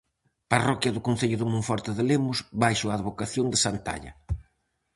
[0.51, 4.13] Parroquia do concello de Monforte de Lemos baixo a advocación de Santalla.